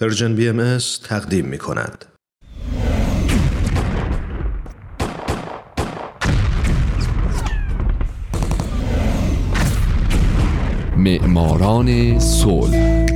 پرژن 0.00 0.36
بی 0.36 0.48
ام 0.48 0.78
تقدیم 1.04 1.44
می 1.44 1.58
کند. 1.58 2.04
معماران 10.96 12.18
صلح 12.18 13.06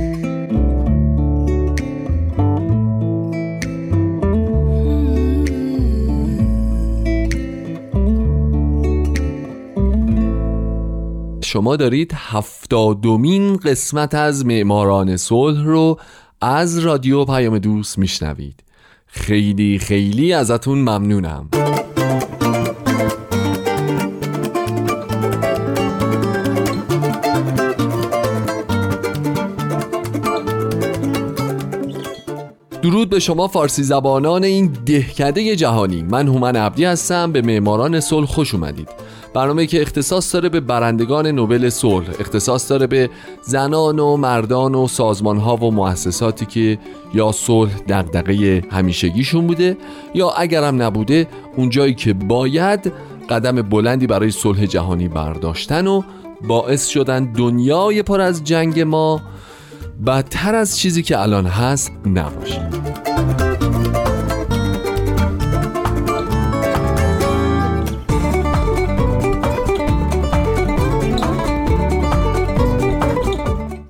شما 11.43 11.75
دارید 11.75 12.11
هفتادمین 12.15 13.57
قسمت 13.57 14.15
از 14.15 14.45
معماران 14.45 15.17
صلح 15.17 15.63
رو 15.65 15.99
از 16.43 16.79
رادیو 16.79 17.25
پیام 17.25 17.59
دوست 17.59 17.97
میشنوید. 17.97 18.63
خیلی 19.07 19.79
خیلی 19.79 20.33
ازتون 20.33 20.77
ممنونم. 20.77 21.49
درود 32.93 33.09
به 33.09 33.19
شما 33.19 33.47
فارسی 33.47 33.83
زبانان 33.83 34.43
این 34.43 34.71
دهکده 34.85 35.55
جهانی. 35.55 36.01
من 36.01 36.27
هومن 36.27 36.55
عبدی 36.55 36.85
هستم. 36.85 37.31
به 37.31 37.41
معماران 37.41 37.99
صلح 37.99 38.25
خوش 38.25 38.53
اومدید. 38.53 38.89
برنامه 39.33 39.65
که 39.65 39.81
اختصاص 39.81 40.35
داره 40.35 40.49
به 40.49 40.59
برندگان 40.59 41.27
نوبل 41.27 41.69
صلح. 41.69 42.07
اختصاص 42.19 42.71
داره 42.71 42.87
به 42.87 43.09
زنان 43.41 43.99
و 43.99 44.17
مردان 44.17 44.75
و 44.75 44.87
سازمان 44.87 45.37
ها 45.37 45.55
و 45.55 45.71
مؤسساتی 45.71 46.45
که 46.45 46.79
یا 47.13 47.31
صلح 47.31 47.71
دغدغه 47.89 48.63
همیشگیشون 48.71 49.47
بوده 49.47 49.77
یا 50.13 50.29
اگرم 50.29 50.81
نبوده 50.81 51.27
اونجایی 51.57 51.93
که 51.93 52.13
باید 52.13 52.93
قدم 53.29 53.61
بلندی 53.61 54.07
برای 54.07 54.31
صلح 54.31 54.65
جهانی 54.65 55.07
برداشتن 55.07 55.87
و 55.87 56.01
باعث 56.47 56.87
شدن 56.87 57.31
دنیای 57.31 58.03
پر 58.03 58.21
از 58.21 58.43
جنگ 58.43 58.79
ما 58.79 59.21
بدتر 60.05 60.55
از 60.55 60.77
چیزی 60.77 61.03
که 61.03 61.19
الان 61.19 61.45
هست 61.45 61.91
نباشه. 62.05 62.69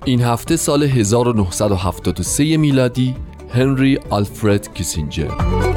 این 0.04 0.22
هفته 0.22 0.56
سال 0.56 0.82
1973 0.82 2.56
میلادی 2.56 3.14
هنری 3.54 3.98
آلفرد 4.10 4.74
کیسینجر. 4.74 5.73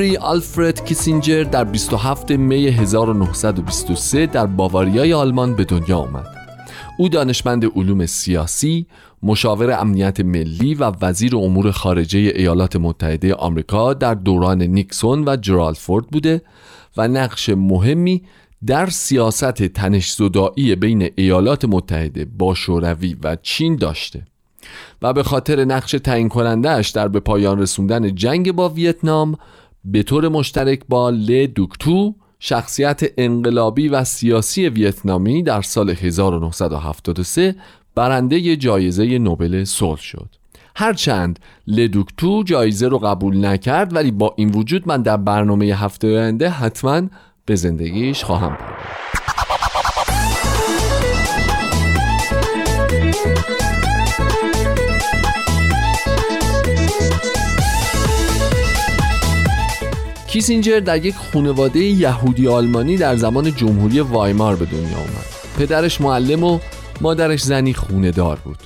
هنری 0.00 0.16
آلفرد 0.16 0.84
کیسینجر 0.84 1.44
در 1.44 1.64
27 1.64 2.30
می 2.30 2.66
1923 2.66 4.26
در 4.26 4.46
باواریای 4.46 5.12
آلمان 5.12 5.56
به 5.56 5.64
دنیا 5.64 5.98
آمد. 5.98 6.26
او 6.98 7.08
دانشمند 7.08 7.64
علوم 7.64 8.06
سیاسی، 8.06 8.86
مشاور 9.22 9.80
امنیت 9.80 10.20
ملی 10.20 10.74
و 10.74 10.92
وزیر 11.00 11.36
امور 11.36 11.70
خارجه 11.70 12.18
ایالات 12.18 12.76
متحده 12.76 13.34
آمریکا 13.34 13.94
در 13.94 14.14
دوران 14.14 14.62
نیکسون 14.62 15.28
و 15.28 15.36
جرالفورد 15.36 16.06
بوده 16.06 16.42
و 16.96 17.08
نقش 17.08 17.48
مهمی 17.48 18.22
در 18.66 18.86
سیاست 18.86 19.62
تنش 19.62 20.12
زدایی 20.12 20.74
بین 20.74 21.10
ایالات 21.16 21.64
متحده 21.64 22.24
با 22.24 22.54
شوروی 22.54 23.16
و 23.22 23.36
چین 23.42 23.76
داشته 23.76 24.22
و 25.02 25.12
به 25.12 25.22
خاطر 25.22 25.64
نقش 25.64 25.90
تعیین 25.90 26.28
کنندهش 26.28 26.88
در 26.88 27.08
به 27.08 27.20
پایان 27.20 27.58
رسوندن 27.58 28.14
جنگ 28.14 28.52
با 28.52 28.68
ویتنام 28.68 29.36
به 29.84 30.02
طور 30.02 30.28
مشترک 30.28 30.80
با 30.88 31.10
ل 31.10 31.46
دوکتو 31.46 32.14
شخصیت 32.38 33.00
انقلابی 33.18 33.88
و 33.88 34.04
سیاسی 34.04 34.68
ویتنامی 34.68 35.42
در 35.42 35.62
سال 35.62 35.90
1973 35.90 37.54
برنده 37.94 38.56
جایزه 38.56 39.18
نوبل 39.18 39.64
صلح 39.64 40.00
شد. 40.00 40.28
هرچند 40.76 41.38
لدوکتو 41.66 42.42
جایزه 42.42 42.88
رو 42.88 42.98
قبول 42.98 43.44
نکرد 43.44 43.94
ولی 43.94 44.10
با 44.10 44.34
این 44.36 44.50
وجود 44.50 44.88
من 44.88 45.02
در 45.02 45.16
برنامه 45.16 45.66
هفته 45.66 46.08
آینده 46.08 46.50
حتما 46.50 47.02
به 47.44 47.54
زندگیش 47.54 48.24
خواهم 48.24 48.56
پرداخت. 48.56 49.39
کیسینجر 60.32 60.80
در 60.80 61.06
یک 61.06 61.14
خانواده 61.14 61.80
یهودی 61.80 62.48
آلمانی 62.48 62.96
در 62.96 63.16
زمان 63.16 63.54
جمهوری 63.54 64.00
وایمار 64.00 64.56
به 64.56 64.64
دنیا 64.64 64.96
آمد. 64.98 65.26
پدرش 65.58 66.00
معلم 66.00 66.44
و 66.44 66.58
مادرش 67.00 67.42
زنی 67.42 67.74
خونه 67.74 68.10
دار 68.10 68.38
بود. 68.44 68.58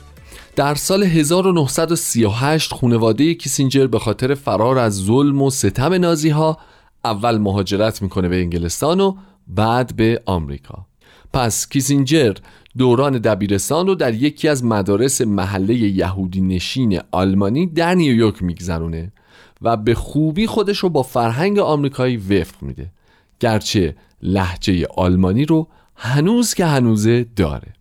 در 0.57 0.75
سال 0.75 1.03
1938 1.03 2.73
خانواده 2.73 3.35
کیسینجر 3.35 3.87
به 3.87 3.99
خاطر 3.99 4.35
فرار 4.35 4.79
از 4.79 4.95
ظلم 4.95 5.43
و 5.43 5.51
ستم 5.51 5.95
نازی 5.95 6.29
ها 6.29 6.59
اول 7.05 7.39
مهاجرت 7.39 8.03
می‌کنه 8.03 8.29
به 8.29 8.37
انگلستان 8.37 9.01
و 9.01 9.17
بعد 9.47 9.97
به 9.97 10.23
آمریکا. 10.27 10.87
پس 11.33 11.69
کیسینجر 11.69 12.33
دوران 12.79 13.19
دبیرستان 13.19 13.87
رو 13.87 13.95
در 13.95 14.15
یکی 14.15 14.49
از 14.49 14.65
مدارس 14.65 15.21
محله 15.21 15.75
یهودی 15.75 16.41
نشین 16.41 17.01
آلمانی 17.11 17.67
در 17.67 17.95
نیویورک 17.95 18.43
میگذرونه. 18.43 19.13
و 19.63 19.77
به 19.77 19.95
خوبی 19.95 20.47
خودش 20.47 20.79
رو 20.79 20.89
با 20.89 21.03
فرهنگ 21.03 21.59
آمریکایی 21.59 22.17
وفق 22.17 22.63
میده. 22.63 22.91
گرچه 23.41 23.97
لحجه 24.23 24.87
آلمانی 24.97 25.45
رو 25.45 25.69
هنوز 25.97 26.55
که 26.55 26.67
هنوزه 26.67 27.27
داره. 27.37 27.73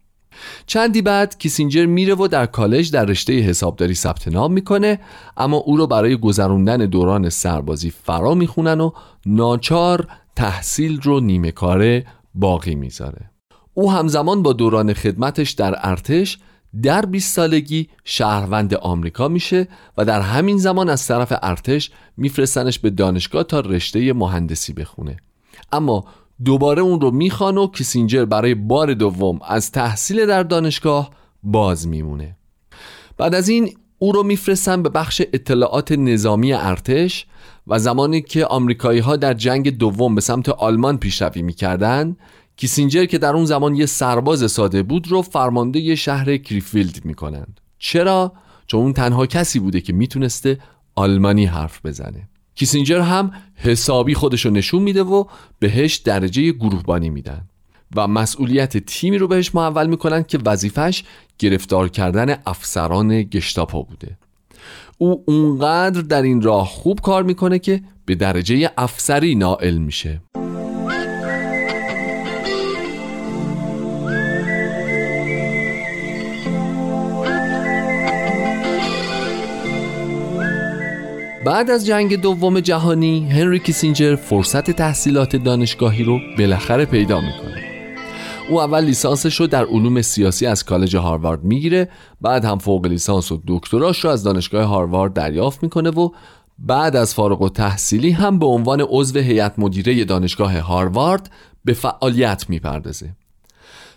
چندی 0.66 1.02
بعد 1.02 1.38
کیسینجر 1.38 1.86
میره 1.86 2.16
و 2.16 2.28
در 2.28 2.46
کالج 2.46 2.92
در 2.92 3.06
رشته 3.06 3.34
حسابداری 3.34 3.96
ثبت 3.96 4.28
نام 4.28 4.54
می‌کنه 4.54 5.00
اما 5.38 5.58
او 5.58 5.78
رو 5.78 5.88
برای 5.88 6.18
گذروندن 6.18 6.78
دوران 6.78 7.30
سربازی 7.30 7.90
فرا 7.90 8.34
می‌خونن 8.34 8.82
و 8.82 8.92
ناچار 9.26 10.08
تحصیل 10.36 11.02
رو 11.02 11.20
نیمه 11.20 11.52
کاره 11.52 12.06
باقی 12.36 12.76
می‌ذاره. 12.76 13.30
او 13.74 13.92
همزمان 13.92 14.44
با 14.44 14.54
دوران 14.54 14.94
خدمتش 14.94 15.52
در 15.52 15.76
ارتش 15.78 16.38
در 16.82 17.06
20 17.06 17.36
سالگی 17.36 17.90
شهروند 18.04 18.74
آمریکا 18.74 19.28
میشه 19.28 19.68
و 19.98 20.06
در 20.06 20.22
همین 20.22 20.58
زمان 20.58 20.90
از 20.90 21.08
طرف 21.08 21.34
ارتش 21.42 21.92
میفرستنش 22.18 22.80
به 22.80 22.90
دانشگاه 22.90 23.44
تا 23.44 23.60
رشته 23.60 24.14
مهندسی 24.14 24.74
بخونه. 24.74 25.18
اما 25.72 26.06
دوباره 26.46 26.82
اون 26.82 27.02
رو 27.02 27.12
می‌خوان 27.12 27.58
و 27.58 27.68
کیسینجر 27.68 28.26
برای 28.26 28.56
بار 28.56 28.94
دوم 28.94 29.40
از 29.48 29.72
تحصیل 29.72 30.26
در 30.26 30.44
دانشگاه 30.44 31.12
باز 31.44 31.88
میمونه. 31.88 32.36
بعد 33.18 33.36
از 33.36 33.50
این 33.50 33.78
او 34.00 34.12
رو 34.12 34.24
میفرستن 34.24 34.84
به 34.84 34.90
بخش 34.90 35.22
اطلاعات 35.34 35.92
نظامی 35.92 36.54
ارتش 36.54 37.26
و 37.68 37.80
زمانی 37.80 38.22
که 38.22 38.46
آمریکایی 38.46 39.00
ها 39.00 39.16
در 39.16 39.34
جنگ 39.34 39.78
دوم 39.78 40.16
به 40.16 40.22
سمت 40.22 40.50
آلمان 40.50 40.98
پیشروی 40.98 41.42
می‌کردن 41.42 42.16
کیسینجر 42.58 43.06
که 43.06 43.18
در 43.18 43.34
اون 43.34 43.46
زمان 43.46 43.76
یه 43.76 43.86
سرباز 43.86 44.52
ساده 44.52 44.84
بود 44.84 45.08
رو 45.08 45.22
فرمانده 45.22 45.80
یه 45.80 45.96
شهر 45.96 46.38
کریفیلد 46.38 47.06
می‌کنند. 47.06 47.62
چرا؟ 47.80 48.34
چون 48.68 48.82
اون 48.82 48.94
تنها 48.94 49.26
کسی 49.26 49.60
بوده 49.60 49.82
که 49.82 49.94
می‌تونسته 49.94 50.60
آلمانی 50.96 51.46
حرف 51.46 51.86
بزنه. 51.86 52.30
کیسینجر 52.56 53.00
هم 53.00 53.32
حسابی 53.56 54.14
خودشو 54.14 54.50
نشون 54.50 54.82
میده 54.82 55.04
و 55.04 55.24
بهش 55.60 55.96
درجه 55.96 56.52
گروهبانی 56.52 57.10
میدن 57.10 57.48
و 57.96 58.08
مسئولیت 58.08 58.78
تیمی 58.78 59.18
رو 59.18 59.28
بهش 59.28 59.56
محول 59.56 59.88
می‌کنن 59.88 60.24
که 60.24 60.40
وظیفش 60.46 61.04
گرفتار 61.40 61.90
کردن 61.90 62.38
افسران 62.46 63.22
گشتاپا 63.22 63.82
بوده. 63.82 64.18
او 64.98 65.24
اونقدر 65.28 66.02
در 66.02 66.22
این 66.22 66.42
راه 66.42 66.68
خوب 66.68 67.02
کار 67.02 67.24
می‌کنه 67.24 67.60
که 67.60 67.82
به 68.06 68.16
درجه 68.16 68.72
افسری 68.78 69.36
نائل 69.36 69.78
میشه. 69.78 70.22
بعد 81.46 81.72
از 81.72 81.86
جنگ 81.86 82.22
دوم 82.22 82.60
جهانی 82.60 83.30
هنری 83.30 83.60
کیسینجر 83.60 84.16
فرصت 84.16 84.72
تحصیلات 84.72 85.36
دانشگاهی 85.36 86.04
رو 86.04 86.20
بالاخره 86.38 86.86
پیدا 86.86 87.22
می‌کنه. 87.22 87.64
او 88.50 88.62
اول 88.62 88.84
لیسانسش 88.84 89.40
رو 89.40 89.48
در 89.48 89.66
علوم 89.66 90.02
سیاسی 90.02 90.46
از 90.46 90.64
کالج 90.64 90.96
هاروارد 90.96 91.44
می‌گیره 91.44 91.90
بعد 92.22 92.46
هم 92.46 92.58
فوق 92.58 92.86
لیسانس 92.86 93.32
و 93.32 93.42
دکتراش 93.48 94.06
رو 94.06 94.10
از 94.10 94.24
دانشگاه 94.24 94.64
هاروارد 94.64 95.14
دریافت 95.14 95.64
می‌کنه 95.64 95.90
و 95.90 96.10
بعد 96.60 96.96
از 96.96 97.14
فارغ 97.14 97.42
و 97.42 97.50
تحصیلی 97.50 98.12
هم 98.12 98.40
به 98.40 98.46
عنوان 98.46 98.86
عضو 98.90 99.20
هیئت 99.20 99.54
مدیره 99.58 100.06
دانشگاه 100.06 100.58
هاروارد 100.60 101.30
به 101.66 101.74
فعالیت 101.74 102.46
می‌پردازه. 102.50 103.16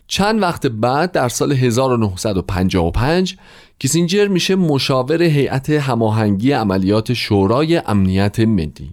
چند 0.08 0.42
وقت 0.42 0.66
بعد 0.66 1.12
در 1.12 1.28
سال 1.28 1.52
1955 1.52 3.36
کیسینجر 3.78 4.28
میشه 4.28 4.56
مشاور 4.56 5.22
هیئت 5.22 5.70
هماهنگی 5.70 6.52
عملیات 6.52 7.12
شورای 7.12 7.76
امنیت 7.76 8.40
ملی. 8.40 8.90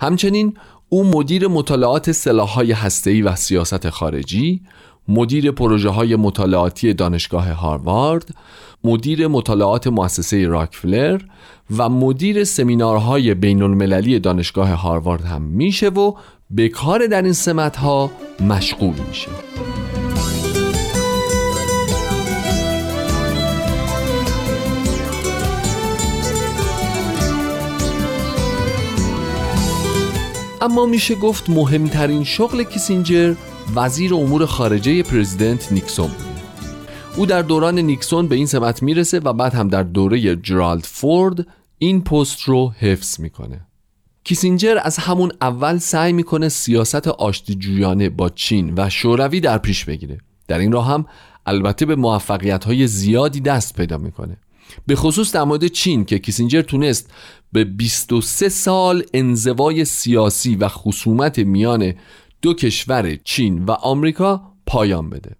همچنین 0.00 0.56
او 0.88 1.04
مدیر 1.04 1.48
مطالعات 1.48 2.12
سلاح‌های 2.12 2.72
هسته‌ای 2.72 3.22
و 3.22 3.36
سیاست 3.36 3.90
خارجی 3.90 4.60
مدیر 5.08 5.50
پروژه 5.50 5.88
های 5.88 6.16
مطالعاتی 6.16 6.94
دانشگاه 6.94 7.50
هاروارد 7.50 8.34
مدیر 8.84 9.26
مطالعات 9.26 9.86
مؤسسه 9.86 10.46
راکفلر 10.46 11.20
و 11.76 11.88
مدیر 11.88 12.44
سمینارهای 12.44 13.34
بین 13.34 13.62
المللی 13.62 14.18
دانشگاه 14.18 14.72
هاروارد 14.72 15.24
هم 15.24 15.42
میشه 15.42 15.88
و 15.88 16.14
به 16.50 16.68
کار 16.68 17.06
در 17.06 17.22
این 17.22 17.32
سمت 17.32 17.76
ها 17.76 18.10
مشغول 18.40 18.94
میشه. 19.08 19.69
اما 30.62 30.86
میشه 30.86 31.14
گفت 31.14 31.50
مهمترین 31.50 32.24
شغل 32.24 32.62
کیسینجر 32.62 33.34
وزیر 33.74 34.14
امور 34.14 34.46
خارجه 34.46 35.02
پرزیدنت 35.02 35.72
نیکسون 35.72 36.06
بود. 36.06 36.40
او 37.16 37.26
در 37.26 37.42
دوران 37.42 37.78
نیکسون 37.78 38.28
به 38.28 38.36
این 38.36 38.46
سمت 38.46 38.82
می‌رسه 38.82 39.20
و 39.20 39.32
بعد 39.32 39.54
هم 39.54 39.68
در 39.68 39.82
دوره 39.82 40.36
جرالد 40.36 40.84
فورد 40.84 41.46
این 41.78 42.04
پست 42.04 42.42
رو 42.42 42.72
حفظ 42.78 43.20
می‌کنه. 43.20 43.66
کیسینجر 44.24 44.78
از 44.82 44.98
همون 44.98 45.32
اول 45.40 45.78
سعی 45.78 46.12
می‌کنه 46.12 46.48
سیاست 46.48 47.08
آشتی 47.08 47.54
جویانه 47.54 48.08
با 48.08 48.28
چین 48.28 48.74
و 48.76 48.90
شوروی 48.90 49.40
در 49.40 49.58
پیش 49.58 49.84
بگیره. 49.84 50.18
در 50.48 50.58
این 50.58 50.72
راه 50.72 50.86
هم 50.86 51.06
البته 51.46 51.86
به 51.86 51.96
موفقیت 51.96 52.64
های 52.64 52.86
زیادی 52.86 53.40
دست 53.40 53.74
پیدا 53.74 53.98
می‌کنه. 53.98 54.36
به 54.86 54.96
خصوص 54.96 55.32
در 55.32 55.44
مورد 55.44 55.66
چین 55.66 56.04
که 56.04 56.18
کیسینجر 56.18 56.62
تونست 56.62 57.10
به 57.52 57.64
23 57.64 58.48
سال 58.48 59.02
انزوای 59.14 59.84
سیاسی 59.84 60.56
و 60.56 60.68
خصومت 60.68 61.38
میان 61.38 61.94
دو 62.42 62.54
کشور 62.54 63.16
چین 63.24 63.64
و 63.64 63.70
آمریکا 63.70 64.42
پایان 64.66 65.10
بده. 65.10 65.36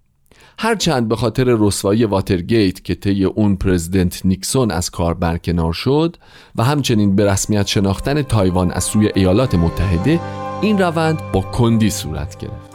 هرچند 0.59 1.09
به 1.09 1.17
خاطر 1.17 1.57
رسوایی 1.59 2.05
واترگیت 2.05 2.85
که 2.85 2.95
طی 2.95 3.25
اون 3.25 3.57
پرزیدنت 3.57 4.27
نیکسون 4.27 4.71
از 4.71 4.91
کار 4.91 5.15
برکنار 5.15 5.73
شد 5.73 6.17
و 6.57 6.65
همچنین 6.65 7.17
به 7.17 7.27
رسمیت 7.27 7.67
شناختن 7.67 8.23
تایوان 8.23 8.71
از 8.71 8.85
سوی 8.85 9.11
ایالات 9.15 9.55
متحده 9.55 10.21
این 10.63 10.79
روند 10.79 11.33
با 11.33 11.41
کندی 11.41 11.91
صورت 11.91 12.39
گرفت. 12.39 12.70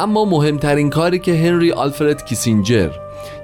اما 0.00 0.24
مهمترین 0.24 0.90
کاری 0.90 1.18
که 1.18 1.34
هنری 1.34 1.72
آلفرد 1.72 2.24
کیسینجر 2.24 2.90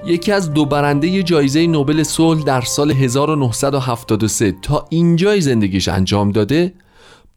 یکی 0.05 0.31
از 0.31 0.53
دو 0.53 0.65
برنده 0.65 1.23
جایزه 1.23 1.67
نوبل 1.67 2.03
صلح 2.03 2.43
در 2.43 2.61
سال 2.61 2.91
1973 2.91 4.51
تا 4.51 4.85
اینجای 4.89 5.41
زندگیش 5.41 5.87
انجام 5.87 6.31
داده 6.31 6.73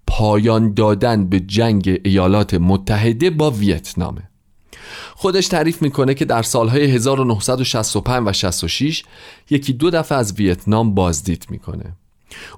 پایان 0.06 0.74
دادن 0.74 1.28
به 1.28 1.40
جنگ 1.40 2.00
ایالات 2.04 2.54
متحده 2.54 3.30
با 3.30 3.50
ویتنامه 3.50 4.22
خودش 5.14 5.48
تعریف 5.48 5.82
می‌کنه 5.82 6.14
که 6.14 6.24
در 6.24 6.42
سالهای 6.42 6.84
1965 6.84 8.28
و 8.28 8.32
66 8.32 9.04
یکی 9.50 9.72
دو 9.72 9.90
دفعه 9.90 10.18
از 10.18 10.32
ویتنام 10.32 10.94
بازدید 10.94 11.46
می‌کنه. 11.50 11.96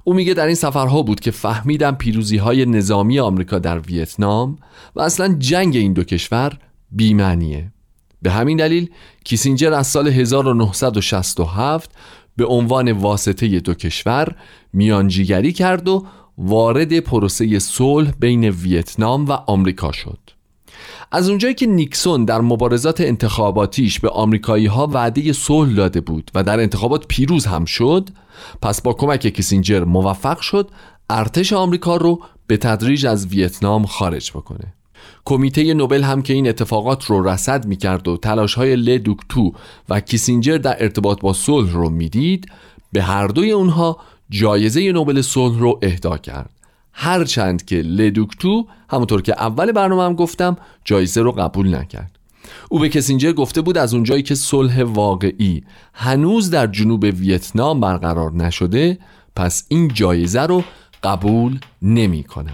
او 0.03 0.13
میگه 0.13 0.33
در 0.33 0.45
این 0.45 0.55
سفرها 0.55 1.01
بود 1.01 1.19
که 1.19 1.31
فهمیدم 1.31 1.95
پیروزی 1.95 2.37
های 2.37 2.65
نظامی 2.65 3.19
آمریکا 3.19 3.59
در 3.59 3.79
ویتنام 3.79 4.57
و 4.95 5.01
اصلا 5.01 5.35
جنگ 5.39 5.75
این 5.75 5.93
دو 5.93 6.03
کشور 6.03 6.57
بیمعنیه. 6.91 7.71
به 8.21 8.31
همین 8.31 8.57
دلیل 8.57 8.89
کیسینجر 9.23 9.73
از 9.73 9.87
سال 9.87 10.07
1967 10.07 11.91
به 12.37 12.45
عنوان 12.45 12.91
واسطه 12.91 13.59
دو 13.59 13.73
کشور 13.73 14.35
میانجیگری 14.73 15.53
کرد 15.53 15.87
و 15.87 16.05
وارد 16.37 16.99
پروسه 16.99 17.59
صلح 17.59 18.11
بین 18.19 18.43
ویتنام 18.43 19.25
و 19.25 19.31
آمریکا 19.31 19.91
شد. 19.91 20.19
از 21.11 21.29
اونجایی 21.29 21.53
که 21.53 21.65
نیکسون 21.65 22.25
در 22.25 22.41
مبارزات 22.41 23.01
انتخاباتیش 23.01 23.99
به 23.99 24.09
آمریکایی 24.09 24.65
ها 24.65 24.87
وعده 24.87 25.33
صلح 25.33 25.73
داده 25.73 26.01
بود 26.01 26.31
و 26.35 26.43
در 26.43 26.59
انتخابات 26.59 27.07
پیروز 27.07 27.45
هم 27.45 27.65
شد 27.65 28.09
پس 28.61 28.81
با 28.81 28.93
کمک 28.93 29.27
کیسینجر 29.27 29.83
موفق 29.83 30.39
شد 30.39 30.69
ارتش 31.09 31.53
آمریکا 31.53 31.97
رو 31.97 32.21
به 32.47 32.57
تدریج 32.57 33.05
از 33.05 33.27
ویتنام 33.27 33.85
خارج 33.85 34.31
بکنه. 34.31 34.73
کمیته 35.25 35.73
نوبل 35.73 36.03
هم 36.03 36.21
که 36.21 36.33
این 36.33 36.47
اتفاقات 36.47 37.05
رو 37.05 37.27
رصد 37.27 37.65
می‌کرد 37.65 38.07
و 38.07 38.17
تلاش 38.17 38.53
های 38.53 38.75
لدوکتو 38.75 39.53
و 39.89 39.99
کیسینجر 39.99 40.57
در 40.57 40.83
ارتباط 40.83 41.21
با 41.21 41.33
صلح 41.33 41.71
رو 41.71 41.89
می‌دید 41.89 42.51
به 42.91 43.03
هر 43.03 43.27
دوی 43.27 43.51
اونها 43.51 43.97
جایزه 44.29 44.91
نوبل 44.91 45.21
صلح 45.21 45.59
رو 45.59 45.79
اهدا 45.81 46.17
کرد. 46.17 46.49
هرچند 46.93 47.65
که 47.65 47.75
لدوکتو 47.75 48.67
همونطور 48.89 49.21
که 49.21 49.33
اول 49.41 49.71
برنامه 49.71 50.03
هم 50.03 50.13
گفتم 50.13 50.57
جایزه 50.85 51.21
رو 51.21 51.31
قبول 51.31 51.75
نکرد 51.75 52.19
او 52.69 52.79
به 52.79 52.89
کسینجر 52.89 53.31
گفته 53.31 53.61
بود 53.61 53.77
از 53.77 53.93
اونجایی 53.93 54.23
که 54.23 54.35
صلح 54.35 54.83
واقعی 54.83 55.63
هنوز 55.93 56.49
در 56.49 56.67
جنوب 56.67 57.03
ویتنام 57.03 57.79
برقرار 57.79 58.31
نشده 58.31 58.97
پس 59.35 59.65
این 59.67 59.87
جایزه 59.87 60.41
رو 60.41 60.63
قبول 61.03 61.59
نمی 61.81 62.23
کنم. 62.23 62.53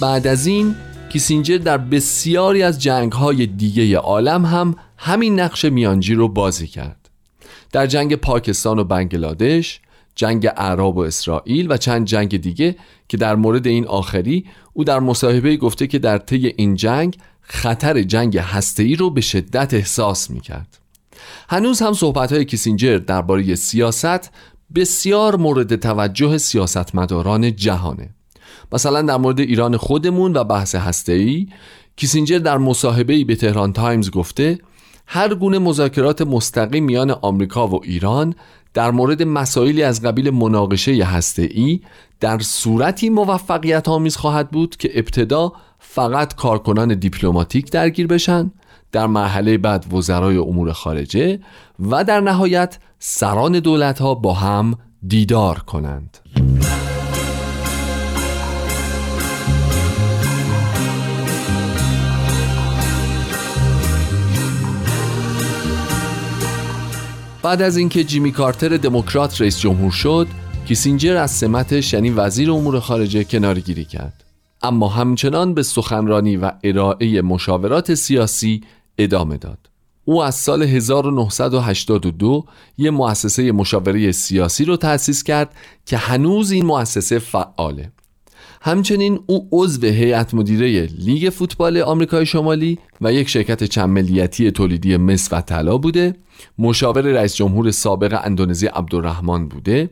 بعد 0.00 0.26
از 0.26 0.46
این 0.46 0.74
کیسینجر 1.14 1.58
در 1.58 1.78
بسیاری 1.78 2.62
از 2.62 2.82
جنگ 2.82 3.12
های 3.12 3.46
دیگه 3.46 3.98
عالم 3.98 4.44
هم 4.44 4.76
همین 4.98 5.40
نقش 5.40 5.64
میانجی 5.64 6.14
رو 6.14 6.28
بازی 6.28 6.66
کرد. 6.66 7.10
در 7.72 7.86
جنگ 7.86 8.14
پاکستان 8.14 8.78
و 8.78 8.84
بنگلادش 8.84 9.80
جنگ 10.14 10.46
عرب 10.46 10.96
و 10.96 11.00
اسرائیل 11.00 11.72
و 11.72 11.76
چند 11.76 12.06
جنگ 12.06 12.36
دیگه 12.40 12.76
که 13.08 13.16
در 13.16 13.36
مورد 13.36 13.66
این 13.66 13.86
آخری 13.86 14.44
او 14.72 14.84
در 14.84 15.00
مصاحبه 15.00 15.56
گفته 15.56 15.86
که 15.86 15.98
در 15.98 16.18
طی 16.18 16.46
این 16.56 16.74
جنگ 16.74 17.16
خطر 17.40 18.02
جنگ 18.02 18.38
هسته‌ای 18.38 18.96
رو 18.96 19.10
به 19.10 19.20
شدت 19.20 19.74
احساس 19.74 20.30
می‌کرد. 20.30 20.78
هنوز 21.48 21.82
هم 21.82 21.92
صحبت 21.92 22.32
های 22.32 22.44
کیسینجر 22.44 22.98
درباره 22.98 23.54
سیاست 23.54 24.30
بسیار 24.74 25.36
مورد 25.36 25.76
توجه 25.76 26.38
سیاستمداران 26.38 27.56
جهانه. 27.56 28.10
مثلا 28.72 29.02
در 29.02 29.16
مورد 29.16 29.40
ایران 29.40 29.76
خودمون 29.76 30.32
و 30.32 30.44
بحث 30.44 30.74
هسته‌ای 30.74 31.46
کیسینجر 31.96 32.38
در 32.38 32.58
مصاحبه‌ای 32.58 33.24
به 33.24 33.36
تهران 33.36 33.72
تایمز 33.72 34.10
گفته 34.10 34.58
هر 35.06 35.34
گونه 35.34 35.58
مذاکرات 35.58 36.22
مستقیم 36.22 36.84
میان 36.84 37.10
آمریکا 37.10 37.68
و 37.68 37.84
ایران 37.84 38.34
در 38.74 38.90
مورد 38.90 39.22
مسائلی 39.22 39.82
از 39.82 40.02
قبیل 40.02 40.30
مناقشه 40.30 41.04
هسته‌ای 41.04 41.80
در 42.20 42.38
صورتی 42.38 43.10
موفقیت 43.10 43.88
آمیز 43.88 44.16
خواهد 44.16 44.50
بود 44.50 44.76
که 44.76 44.90
ابتدا 44.94 45.52
فقط 45.78 46.34
کارکنان 46.34 46.94
دیپلماتیک 46.94 47.70
درگیر 47.70 48.06
بشن 48.06 48.50
در 48.92 49.06
مرحله 49.06 49.58
بعد 49.58 49.94
وزرای 49.94 50.36
امور 50.36 50.72
خارجه 50.72 51.40
و 51.90 52.04
در 52.04 52.20
نهایت 52.20 52.78
سران 52.98 53.58
دولت 53.58 54.00
ها 54.00 54.14
با 54.14 54.32
هم 54.32 54.74
دیدار 55.06 55.58
کنند. 55.58 56.18
بعد 67.44 67.62
از 67.62 67.76
اینکه 67.76 68.04
جیمی 68.04 68.32
کارتر 68.32 68.76
دموکرات 68.76 69.40
رئیس 69.40 69.60
جمهور 69.60 69.90
شد 69.90 70.26
کیسینجر 70.66 71.16
از 71.16 71.30
سمتش 71.30 71.92
یعنی 71.92 72.10
وزیر 72.10 72.50
امور 72.50 72.80
خارجه 72.80 73.24
کنارگیری 73.24 73.84
کرد. 73.84 74.24
اما 74.62 74.88
همچنان 74.88 75.54
به 75.54 75.62
سخنرانی 75.62 76.36
و 76.36 76.50
ارائه 76.64 77.22
مشاورات 77.22 77.94
سیاسی 77.94 78.60
ادامه 78.98 79.36
داد. 79.36 79.58
او 80.04 80.22
از 80.22 80.34
سال 80.34 80.62
1982 80.62 82.44
یه 82.78 82.90
مؤسسه 82.90 83.52
مشاوره 83.52 84.12
سیاسی 84.12 84.64
رو 84.64 84.76
تأسیس 84.76 85.22
کرد 85.22 85.54
که 85.86 85.96
هنوز 85.96 86.50
این 86.50 86.66
مؤسسه 86.66 87.18
فعاله. 87.18 87.92
همچنین 88.66 89.20
او 89.26 89.48
عضو 89.52 89.86
هیئت 89.86 90.34
مدیره 90.34 90.86
لیگ 90.86 91.30
فوتبال 91.30 91.78
آمریکای 91.78 92.26
شمالی 92.26 92.78
و 93.00 93.12
یک 93.12 93.28
شرکت 93.28 93.64
چند 93.64 93.88
ملیتی 93.88 94.50
تولیدی 94.50 94.96
مس 94.96 95.32
و 95.32 95.40
طلا 95.40 95.78
بوده. 95.78 96.14
مشاور 96.58 97.02
رئیس 97.02 97.34
جمهور 97.34 97.70
سابق 97.70 98.20
اندونزی 98.24 98.66
عبدالرحمن 98.66 99.48
بوده. 99.48 99.90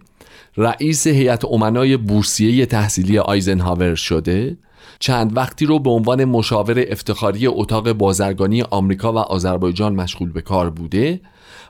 رئیس 0.56 1.06
هیئت 1.06 1.44
امنای 1.44 1.96
بورسیه 1.96 2.66
تحصیلی 2.66 3.18
آیزنهاور 3.18 3.94
شده. 3.94 4.56
چند 4.98 5.36
وقتی 5.36 5.66
رو 5.66 5.78
به 5.78 5.90
عنوان 5.90 6.24
مشاور 6.24 6.84
افتخاری 6.88 7.46
اتاق 7.46 7.92
بازرگانی 7.92 8.62
آمریکا 8.62 9.12
و 9.12 9.18
آذربایجان 9.18 9.94
مشغول 9.94 10.32
به 10.32 10.40
کار 10.40 10.70
بوده 10.70 11.20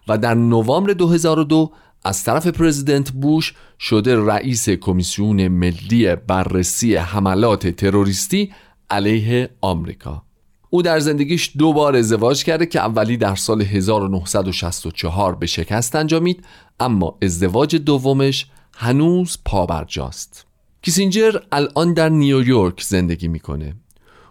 و 0.09 0.19
در 0.19 0.35
نوامبر 0.35 0.93
2002 0.93 1.73
از 2.05 2.25
طرف 2.25 2.47
پرزیدنت 2.47 3.11
بوش 3.11 3.55
شده 3.81 4.17
رئیس 4.27 4.69
کمیسیون 4.69 5.49
ملی 5.49 6.17
بررسی 6.17 6.97
حملات 6.97 7.69
تروریستی 7.69 8.53
علیه 8.91 9.51
آمریکا. 9.61 10.23
او 10.71 10.83
در 10.83 10.99
زندگیش 11.01 11.53
دو 11.59 11.73
بار 11.73 11.97
ازدواج 11.97 12.45
کرده 12.45 12.67
که 12.67 12.81
اولی 12.81 13.17
در 13.17 13.35
سال 13.35 13.63
1964 13.63 15.35
به 15.35 15.47
شکست 15.47 15.97
انجامید 15.97 16.45
اما 16.81 17.19
ازدواج 17.23 17.77
دومش 17.77 18.47
هنوز 18.75 19.39
پابرجاست. 19.45 20.47
کیسینجر 20.83 21.37
الان 21.53 21.95
در 21.95 22.09
نیویورک 22.09 22.83
زندگی 22.83 23.29
می‌کنه. 23.29 23.75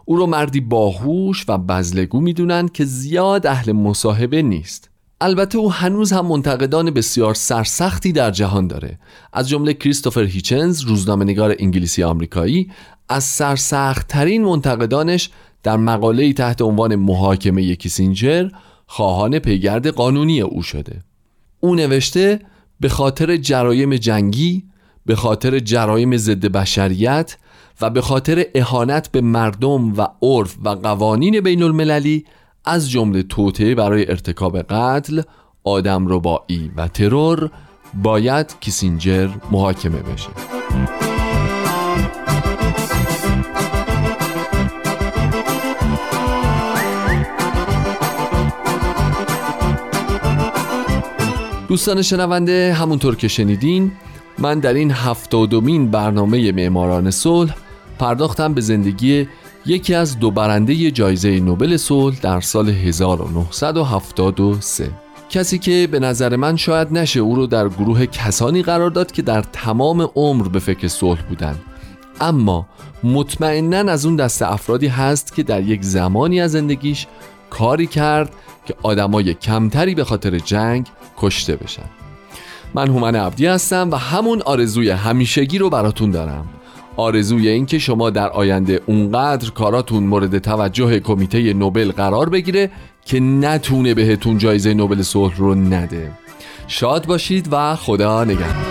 او 0.05 0.15
رو 0.15 0.25
مردی 0.27 0.59
باهوش 0.59 1.45
و 1.47 1.57
بزلگو 1.57 2.21
می‌دونن 2.21 2.67
که 2.67 2.85
زیاد 2.85 3.47
اهل 3.47 3.71
مصاحبه 3.71 4.41
نیست. 4.41 4.90
البته 5.23 5.57
او 5.57 5.71
هنوز 5.73 6.13
هم 6.13 6.25
منتقدان 6.25 6.91
بسیار 6.91 7.33
سرسختی 7.33 8.11
در 8.11 8.31
جهان 8.31 8.67
داره. 8.67 8.99
از 9.33 9.49
جمله 9.49 9.73
کریستوفر 9.73 10.23
هیچنز 10.23 10.81
روزنامه‌نگار 10.81 11.55
انگلیسی 11.59 12.03
آمریکایی 12.03 12.71
از 13.09 13.23
سرسخت 13.23 14.07
ترین 14.07 14.43
منتقدانش 14.43 15.29
در 15.63 15.77
مقاله 15.77 16.33
تحت 16.33 16.61
عنوان 16.61 16.95
محاکمه 16.95 17.75
کیسینجر 17.75 18.49
خواهان 18.87 19.39
پیگرد 19.39 19.87
قانونی 19.87 20.41
او 20.41 20.63
شده. 20.63 20.99
او 21.59 21.75
نوشته 21.75 22.39
به 22.79 22.89
خاطر 22.89 23.37
جرایم 23.37 23.95
جنگی 23.95 24.63
به 25.05 25.15
خاطر 25.15 25.59
جرایم 25.59 26.17
ضد 26.17 26.45
بشریت 26.45 27.37
و 27.81 27.89
به 27.89 28.01
خاطر 28.01 28.45
اهانت 28.55 29.11
به 29.11 29.21
مردم 29.21 29.93
و 29.93 30.07
عرف 30.21 30.55
و 30.63 30.69
قوانین 30.69 31.41
بین 31.41 31.63
المللی 31.63 32.25
از 32.65 32.89
جمله 32.89 33.23
توطعه 33.23 33.75
برای 33.75 34.09
ارتکاب 34.09 34.61
قتل 34.61 35.21
آدم 35.63 36.07
ربایی 36.07 36.71
و 36.77 36.87
ترور 36.87 37.51
باید 38.03 38.55
کیسینجر 38.59 39.29
محاکمه 39.51 39.99
بشه. 39.99 40.29
دوستان 51.67 52.01
شنونده 52.01 52.73
همونطور 52.73 53.15
که 53.15 53.27
شنیدین 53.27 53.91
من 54.39 54.59
در 54.59 54.73
این 54.73 54.91
هفتادمین 54.91 55.91
برنامه 55.91 56.51
معماران 56.51 57.11
صلح 57.11 57.55
پرداختم 57.99 58.53
به 58.53 58.61
زندگی 58.61 59.27
یکی 59.65 59.93
از 59.93 60.19
دو 60.19 60.31
برنده 60.31 60.91
جایزه 60.91 61.39
نوبل 61.39 61.77
صلح 61.77 62.19
در 62.21 62.41
سال 62.41 62.69
1973 62.69 64.91
کسی 65.29 65.59
که 65.59 65.87
به 65.91 65.99
نظر 65.99 66.35
من 66.35 66.55
شاید 66.55 66.91
نشه 66.91 67.19
او 67.19 67.35
رو 67.35 67.47
در 67.47 67.69
گروه 67.69 68.05
کسانی 68.05 68.63
قرار 68.63 68.89
داد 68.89 69.11
که 69.11 69.21
در 69.21 69.41
تمام 69.41 70.09
عمر 70.15 70.47
به 70.47 70.59
فکر 70.59 70.87
صلح 70.87 71.21
بودن. 71.21 71.55
اما 72.21 72.67
مطمئنا 73.03 73.91
از 73.91 74.05
اون 74.05 74.15
دست 74.15 74.41
افرادی 74.41 74.87
هست 74.87 75.35
که 75.35 75.43
در 75.43 75.61
یک 75.61 75.83
زمانی 75.83 76.41
از 76.41 76.51
زندگیش 76.51 77.07
کاری 77.49 77.87
کرد 77.87 78.33
که 78.65 78.75
آدمای 78.83 79.33
کمتری 79.33 79.95
به 79.95 80.03
خاطر 80.03 80.39
جنگ 80.39 80.87
کشته 81.17 81.55
بشن. 81.55 81.89
من 82.73 82.87
هومن 82.87 83.15
عبدی 83.15 83.45
هستم 83.45 83.91
و 83.91 83.95
همون 83.95 84.41
آرزوی 84.41 84.89
همیشگی 84.89 85.57
رو 85.57 85.69
براتون 85.69 86.11
دارم. 86.11 86.49
آرزوی 87.01 87.47
این 87.47 87.65
که 87.65 87.79
شما 87.79 88.09
در 88.09 88.29
آینده 88.29 88.81
اونقدر 88.85 89.49
کاراتون 89.49 90.03
مورد 90.03 90.37
توجه 90.37 90.99
کمیته 90.99 91.53
نوبل 91.53 91.91
قرار 91.91 92.29
بگیره 92.29 92.71
که 93.05 93.19
نتونه 93.19 93.93
بهتون 93.93 94.37
جایزه 94.37 94.73
نوبل 94.73 95.01
صلح 95.01 95.37
رو 95.37 95.55
نده. 95.55 96.11
شاد 96.67 97.05
باشید 97.05 97.47
و 97.51 97.75
خدا 97.75 98.23
نگهدار. 98.23 98.70